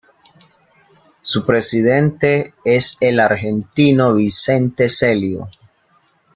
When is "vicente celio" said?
4.15-5.47